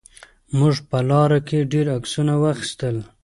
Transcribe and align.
موږ 0.57 0.75
په 0.89 0.99
لاره 1.09 1.39
کې 1.47 1.69
ډېر 1.71 1.85
عکسونه 1.97 2.33
واخیستل. 2.43 2.97